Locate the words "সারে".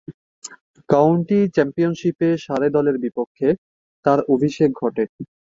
2.45-2.67